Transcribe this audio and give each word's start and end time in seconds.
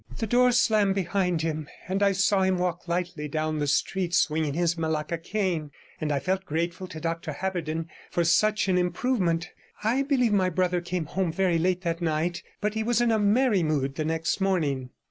The 0.17 0.25
door 0.25 0.51
slammed 0.51 0.95
behind 0.95 1.43
him, 1.43 1.67
and 1.87 2.01
I 2.01 2.11
saw 2.13 2.41
him 2.41 2.57
walk 2.57 2.87
lightly 2.87 3.27
down 3.27 3.59
the 3.59 3.67
street, 3.67 4.15
swinging 4.15 4.55
his 4.55 4.75
malacca 4.75 5.19
cane, 5.19 5.69
and 5.99 6.11
I 6.11 6.17
felt 6.17 6.43
grateful 6.43 6.87
to 6.87 6.99
Dr 6.99 7.33
Haberden 7.33 7.87
for 8.09 8.23
such 8.23 8.67
an 8.67 8.79
improvement. 8.79 9.51
I 9.83 10.01
believe 10.01 10.33
my 10.33 10.49
brother 10.49 10.81
came 10.81 11.05
home 11.05 11.31
very 11.31 11.59
late 11.59 11.81
that 11.81 12.01
night, 12.01 12.41
but 12.61 12.73
he 12.73 12.81
was 12.81 12.99
in 12.99 13.11
a 13.11 13.19
merry 13.19 13.61
mood 13.61 13.93
the 13.93 14.03
next 14.05 14.41
morning. 14.41 14.89